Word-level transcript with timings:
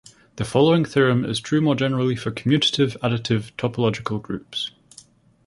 The 0.37 0.45
following 0.45 0.83
theorem 0.83 1.23
is 1.23 1.39
true 1.39 1.61
more 1.61 1.75
generally 1.75 2.15
for 2.15 2.31
commutative 2.31 2.97
additive 3.03 3.53
topological 3.53 4.19
groups. 4.19 4.71